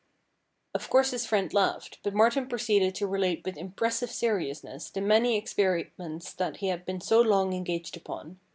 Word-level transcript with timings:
Of 0.73 0.89
course 0.89 1.11
his 1.11 1.27
friend 1.27 1.53
laughed, 1.53 1.99
but 2.01 2.15
Martin 2.15 2.47
proceeded 2.47 2.95
to 2.95 3.05
relate 3.05 3.45
with 3.45 3.55
impressive 3.55 4.09
serious 4.09 4.63
ness 4.63 4.89
the 4.89 4.99
many 4.99 5.37
experiments 5.37 6.33
that 6.33 6.57
he 6.57 6.69
had 6.69 6.85
been 6.87 7.01
so 7.01 7.21
long 7.21 7.53
engaged 7.53 7.95
upon. 7.95 8.39